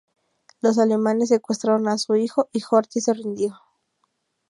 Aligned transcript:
Los 0.61 0.79
alemanes 0.79 1.29
secuestraron 1.29 1.87
a 1.87 1.95
su 1.99 2.15
hijo 2.15 2.49
y 2.53 2.63
Horthy 2.67 3.01
se 3.01 3.13
rindió. 3.13 3.59